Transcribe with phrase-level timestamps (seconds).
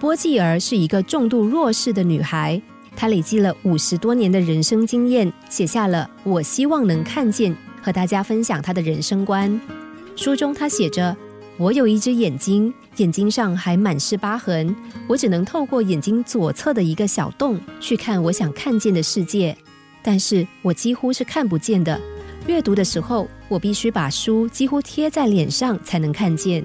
[0.00, 2.60] 波季儿是一个重度弱势的女孩，
[2.94, 9.60] 她累积了五十多年的人生经验，写下了《我希望能看见》，和大家分享她的人生观。
[10.14, 11.16] 书中她写着
[11.58, 14.74] ：“我有一只眼睛，眼睛上还满是疤痕，
[15.08, 19.56] 我只能透过眼睛左侧的一个小洞去看我想看见的世界，
[20.00, 22.00] 但是我几乎是看不见的。
[22.46, 26.64] 阅读的时候，我必须把书几乎贴在脸上才能看见。”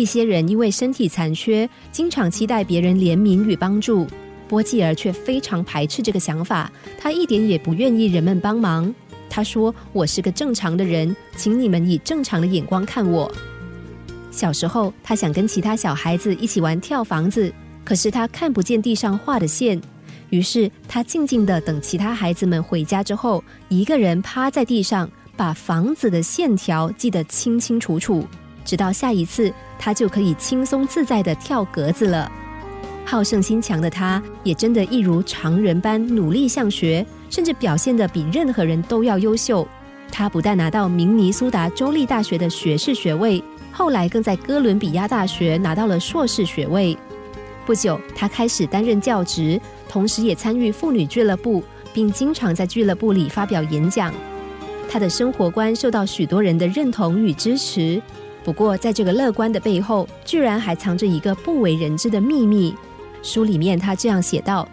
[0.00, 4.06] 一些人因为身体残缺，经常期待别人怜悯与帮助。
[4.48, 8.92] 波继儿却非常排斥这个想法，他一点也不愿意人们帮忙。
[9.28, 13.30] 他说：“我是个正常的人，请你们以正常的眼光看我。”
[14.32, 17.52] 小时候，他想跟其他小孩子一起玩跳房子，
[17.84, 19.78] 可是他看不见地上画的线，
[20.30, 28.26] 于是他静静的等其他孩子们回家之后，一个人趴在地上，把房子的线条记得清清楚楚。
[28.70, 32.30] 直到下一次，他就可以轻松自在的跳格子了。
[33.04, 39.66] 好胜心强的他，也真的一如常人般努力向学，甚至表现的比任何人都要优秀。
[40.12, 46.96] 他不但拿到明尼苏达州立大学的学士学位，后来更在哥伦比亚大学拿到了硕士学位。
[47.66, 51.60] 不久，他开始担任教职，同时也参与妇女俱乐部，
[51.92, 54.14] 并经常在俱乐部里发表演讲。
[54.88, 58.00] 他的生活观受到许多人的认同与支持。
[58.50, 62.74] 不过，在这个乐观的背后，居然还藏着一个不为人知的秘密。
[63.22, 64.68] 书里面他这样写道：“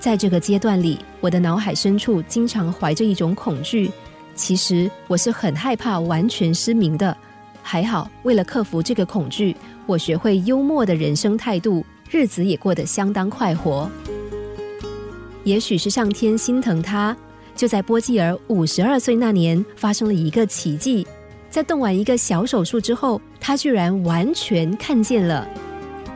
[0.00, 3.88] 在这个阶段里，我的脑海深处经常怀着一种恐惧。
[4.34, 7.16] 其实我是很害怕完全失明的。
[7.62, 13.88] 还好，为了克服这个恐惧，我学会幽默的人生态度，日子也过得相当快活。
[15.44, 17.16] 也许是上天心疼他，
[17.54, 21.06] 就在波基尔五十二岁那年，发生了一个奇迹。”
[21.52, 25.46] 在动完一个小手术之后，他居然完全看见了。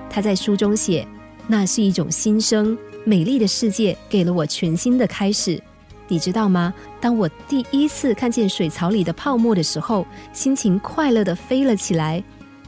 [0.09, 1.07] 他在书中写
[1.47, 5.63] ：“那是一种新生，美丽的世界给了我全新的开始。”
[6.09, 6.73] 你知道吗？
[7.03, 12.25] 当我第一次看见水槽里的泡沫的时候，心情快乐的飞了起来。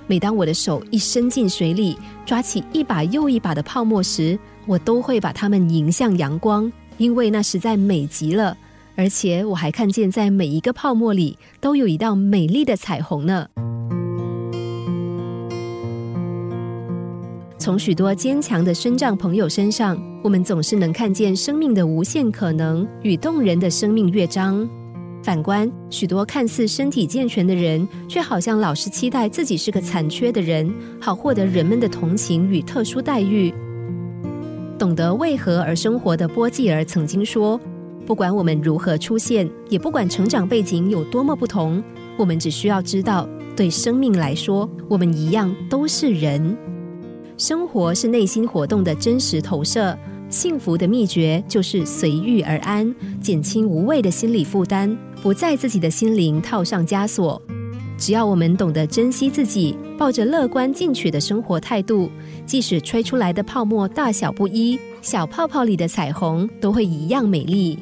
[0.06, 1.97] 每当我的手一伸进水里，
[2.27, 8.55] 抓起一把又一把的泡沫时，我都会把它们迎向阳光，因为那实在美极了。
[8.99, 13.47] 而且我还看见，在每一个泡沫里都有一道美丽的彩虹呢。
[17.61, 24.69] 从许多坚强的生长朋友身上，我们总是能看见生命的无限可能与动人的生命乐章。
[25.23, 30.69] 反观许多看似身体健全的人，却好像老是期待自己是个残缺的人，
[31.01, 33.55] 好获得人们的同情与特殊待遇。
[34.77, 37.61] 懂得为何而生活的波继儿曾经说。
[38.09, 41.85] 不管我们如何出现，也不管成长背景有多么不同，
[42.17, 46.57] 我们只需要知道，对生命来说，我们一样都是人。
[47.37, 49.95] 生活是内心活动的真实投射，
[50.31, 57.41] 幸福的秘诀就是随遇而安，减轻无谓的心理负担，不在自己的心灵套上枷锁。
[57.99, 62.11] 只要我们懂得珍惜自己，抱着乐观进取的生活态度，
[62.47, 67.79] 即使吹出来的泡沫大小不一，小泡泡里的彩虹都会一样美丽。